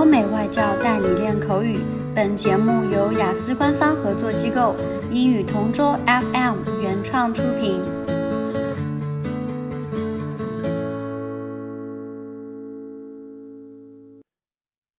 [0.00, 1.78] 欧美外教带你练口语。
[2.14, 4.74] 本节目由雅思官方合作机构
[5.10, 7.80] 英语同桌 FM 原创出品。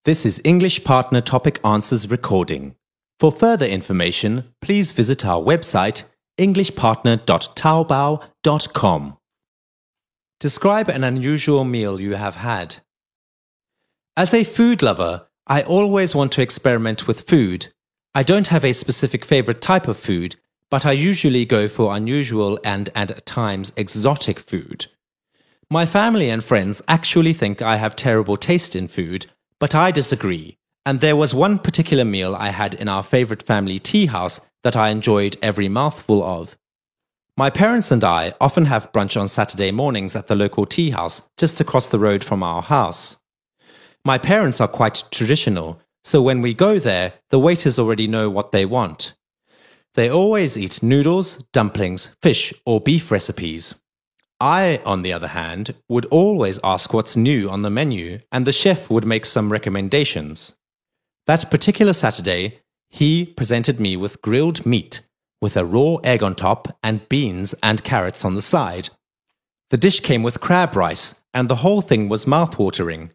[0.04, 2.74] This is English Partner Topic Answers recording.
[3.18, 6.04] For further information, please visit our website
[6.38, 9.18] englishpartner.taobao.com.
[10.40, 12.76] Describe an unusual meal you have had.
[14.15, 17.69] As a food lover, I always want to experiment with food.
[18.13, 20.35] I don't have a specific favorite type of food,
[20.69, 24.85] but I usually go for unusual and at times exotic food.
[25.67, 29.25] My family and friends actually think I have terrible taste in food,
[29.57, 30.57] but I disagree.
[30.85, 34.75] And there was one particular meal I had in our favorite family tea house that
[34.75, 36.55] I enjoyed every mouthful of.
[37.35, 41.27] My parents and I often have brunch on Saturday mornings at the local tea house
[41.35, 43.22] just across the road from our house.
[44.05, 48.51] My parents are quite traditional, so when we go there, the waiters already know what
[48.51, 49.13] they want.
[49.93, 53.81] They always eat noodles, dumplings, fish, or beef recipes.
[54.39, 58.51] I, on the other hand, would always ask what's new on the menu, and the
[58.51, 60.57] chef would make some recommendations.
[61.27, 62.59] That particular Saturday,
[62.89, 65.01] he presented me with grilled meat
[65.43, 68.87] with a raw egg on top and beans and carrots on the side.
[69.71, 73.11] The dish came with crab rice, and the whole thing was mouth-watering.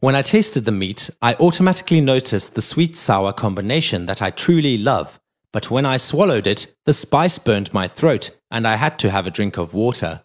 [0.00, 4.76] When I tasted the meat, I automatically noticed the sweet sour combination that I truly
[4.76, 5.18] love,
[5.52, 9.26] but when I swallowed it, the spice burned my throat and I had to have
[9.26, 10.22] a drink of water.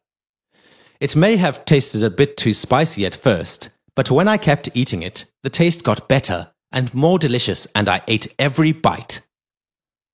[0.99, 5.03] It may have tasted a bit too spicy at first, but when I kept eating
[5.03, 9.27] it, the taste got better and more delicious, and I ate every bite.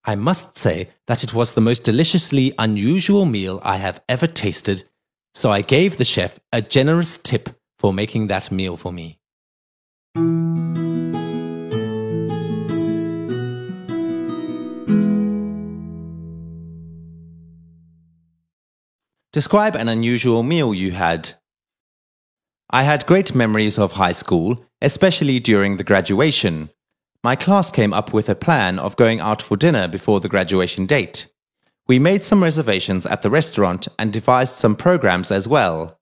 [0.06, 4.84] I must say that it was the most deliciously unusual meal I have ever tasted,
[5.34, 9.20] so I gave the chef a generous tip for making that meal for me.
[19.38, 21.34] Describe an unusual meal you had.
[22.72, 26.72] I had great memories of high school, especially during the graduation
[27.24, 30.88] my class came up with a plan of going out for dinner before the graduation
[30.88, 31.28] date.
[31.86, 36.00] We made some reservations at the restaurant and devised some programs as well.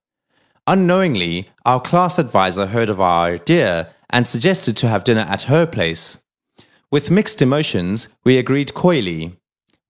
[0.66, 5.66] Unknowingly, our class advisor heard of our idea and suggested to have dinner at her
[5.66, 6.24] place.
[6.90, 9.36] With mixed emotions, we agreed coyly.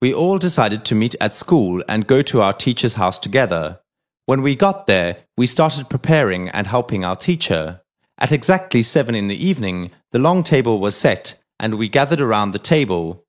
[0.02, 3.80] We all decided to meet at school and go to our teacher's house together.
[4.26, 7.80] When we got there, we started preparing and helping our teacher.
[8.18, 12.50] At exactly seven in the evening, the long table was set, and we gathered around
[12.50, 13.24] the table.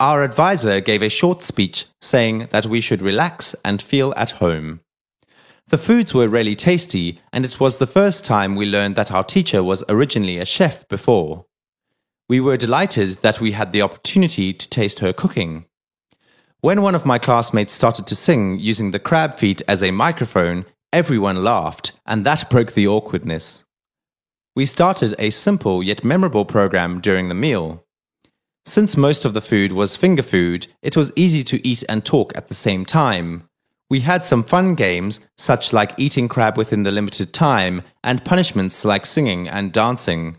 [0.00, 4.80] Our advisor gave a short speech saying that we should relax and feel at home.
[5.68, 9.24] The foods were really tasty, and it was the first time we learned that our
[9.24, 11.46] teacher was originally a chef before.
[12.28, 15.66] We were delighted that we had the opportunity to taste her cooking.
[16.62, 20.64] When one of my classmates started to sing using the crab feet as a microphone,
[20.92, 23.64] everyone laughed, and that broke the awkwardness.
[24.54, 27.84] We started a simple yet memorable program during the meal.
[28.64, 32.32] Since most of the food was finger food, it was easy to eat and talk
[32.36, 33.48] at the same time.
[33.90, 38.84] We had some fun games, such like eating crab within the limited time, and punishments
[38.84, 40.36] like singing and dancing.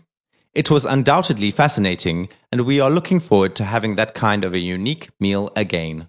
[0.54, 4.58] It was undoubtedly fascinating, and we are looking forward to having that kind of a
[4.58, 6.08] unique meal again.